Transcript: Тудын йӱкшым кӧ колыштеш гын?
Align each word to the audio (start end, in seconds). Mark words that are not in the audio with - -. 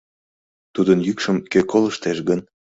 Тудын 0.73 0.99
йӱкшым 1.07 1.37
кӧ 1.51 1.59
колыштеш 1.71 2.17
гын? 2.27 2.39